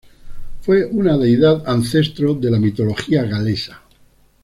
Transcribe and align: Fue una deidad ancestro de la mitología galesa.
Fue 0.61 0.83
una 0.83 1.15
deidad 1.15 1.61
ancestro 1.69 2.33
de 2.33 2.49
la 2.49 2.57
mitología 2.57 3.21
galesa. 3.23 3.83